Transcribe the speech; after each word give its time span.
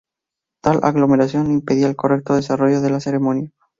Tal 0.63 0.79
aglomeración 0.81 1.51
impedía 1.51 1.85
el 1.85 1.95
correcto 1.95 2.33
desarrollo 2.33 2.81
de 2.81 2.89
la 2.89 2.99
ceremonia. 2.99 3.51